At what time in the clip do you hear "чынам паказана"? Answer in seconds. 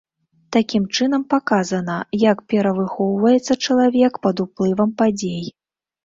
0.99-1.97